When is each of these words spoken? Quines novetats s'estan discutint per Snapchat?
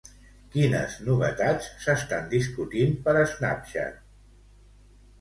Quines 0.53 0.95
novetats 1.09 1.69
s'estan 1.85 2.27
discutint 2.33 2.99
per 3.07 3.17
Snapchat? 3.37 4.05